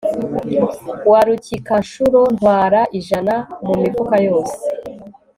[1.09, 3.33] wa Rukikanshuro ntwara ijana
[3.65, 4.59] mumifuka yose